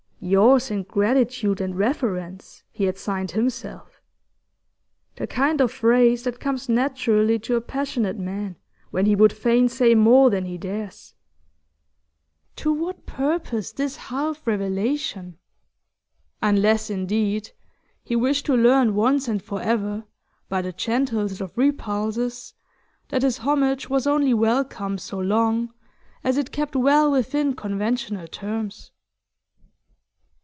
'Yours 0.23 0.69
in 0.69 0.83
gratitude 0.83 1.59
and 1.59 1.75
reverence,' 1.75 2.61
he 2.69 2.83
had 2.83 2.95
signed 2.99 3.31
himself 3.31 3.99
the 5.15 5.25
kind 5.25 5.59
of 5.59 5.71
phrase 5.71 6.21
that 6.25 6.39
comes 6.39 6.69
naturally 6.69 7.39
to 7.39 7.55
a 7.55 7.59
passionate 7.59 8.19
man, 8.19 8.55
when 8.91 9.07
he 9.07 9.15
would 9.15 9.33
fain 9.33 9.67
say 9.67 9.95
more 9.95 10.29
than 10.29 10.45
he 10.45 10.59
dares. 10.59 11.15
To 12.57 12.71
what 12.71 13.07
purpose 13.07 13.71
this 13.71 13.95
half 13.95 14.45
revelation? 14.45 15.39
Unless, 16.39 16.91
indeed, 16.91 17.49
he 18.03 18.15
wished 18.15 18.45
to 18.45 18.53
learn 18.55 18.93
once 18.93 19.27
and 19.27 19.41
for 19.41 19.59
ever, 19.63 20.03
by 20.47 20.61
the 20.61 20.71
gentlest 20.71 21.41
of 21.41 21.57
repulses, 21.57 22.53
that 23.09 23.23
his 23.23 23.39
homage 23.39 23.89
was 23.89 24.05
only 24.05 24.35
welcome 24.35 24.99
so 24.99 25.17
long 25.17 25.73
as 26.23 26.37
it 26.37 26.51
kept 26.51 26.75
well 26.75 27.09
within 27.11 27.55
conventional 27.55 28.27
terms. 28.27 28.91